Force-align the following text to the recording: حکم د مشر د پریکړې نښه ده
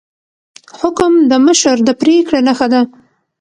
حکم 0.79 1.13
د 1.31 1.33
مشر 1.45 1.75
د 1.87 1.89
پریکړې 2.01 2.39
نښه 2.47 2.67
ده 2.73 2.81